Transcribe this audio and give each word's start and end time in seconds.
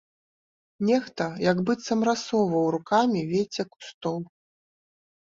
Нехта 0.89 1.27
як 1.51 1.57
быццам 1.69 1.99
рассоўваў 2.11 2.65
рукамі 2.79 3.25
вецце 3.37 3.71
кустоў. 3.73 4.17